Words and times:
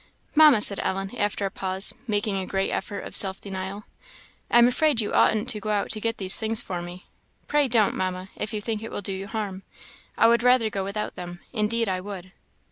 "Mamma," 0.33 0.61
said 0.61 0.79
Ellen, 0.79 1.15
after 1.15 1.45
a 1.45 1.51
pause, 1.51 1.93
making 2.07 2.35
a 2.35 2.47
great 2.47 2.71
effort 2.71 3.01
of 3.01 3.15
self 3.15 3.39
denial, 3.39 3.83
"I 4.49 4.57
am 4.57 4.67
afraid 4.67 4.99
you 4.99 5.13
oughtn't 5.13 5.47
to 5.49 5.59
go 5.59 5.69
out 5.69 5.91
to 5.91 6.01
get 6.01 6.17
these 6.17 6.39
things 6.39 6.59
for 6.59 6.81
me. 6.81 7.05
Pray 7.47 7.67
don't, 7.67 7.93
Mamma, 7.93 8.29
if 8.35 8.51
you 8.51 8.61
think 8.61 8.81
it 8.81 8.89
will 8.89 9.03
do 9.03 9.13
you 9.13 9.27
harm. 9.27 9.61
I 10.17 10.25
would 10.25 10.41
rather 10.41 10.71
go 10.71 10.83
without 10.83 11.13
them; 11.13 11.41
indeed 11.53 11.87
I 11.87 12.01
would." 12.01 12.31